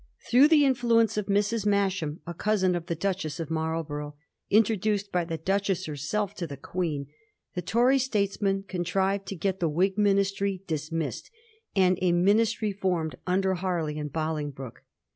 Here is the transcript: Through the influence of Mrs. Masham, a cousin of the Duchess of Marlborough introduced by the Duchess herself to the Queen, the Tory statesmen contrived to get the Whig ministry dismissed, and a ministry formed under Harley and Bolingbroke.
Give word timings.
Through 0.27 0.47
the 0.47 0.65
influence 0.65 1.15
of 1.15 1.27
Mrs. 1.27 1.63
Masham, 1.67 2.21
a 2.25 2.33
cousin 2.33 2.73
of 2.73 2.87
the 2.87 2.95
Duchess 2.95 3.39
of 3.39 3.51
Marlborough 3.51 4.15
introduced 4.49 5.11
by 5.11 5.23
the 5.25 5.37
Duchess 5.37 5.85
herself 5.85 6.33
to 6.37 6.47
the 6.47 6.57
Queen, 6.57 7.05
the 7.53 7.61
Tory 7.61 7.99
statesmen 7.99 8.63
contrived 8.67 9.27
to 9.27 9.35
get 9.35 9.59
the 9.59 9.69
Whig 9.69 9.99
ministry 9.99 10.63
dismissed, 10.65 11.29
and 11.75 11.99
a 12.01 12.13
ministry 12.13 12.71
formed 12.71 13.13
under 13.27 13.53
Harley 13.53 13.99
and 13.99 14.11
Bolingbroke. 14.11 14.81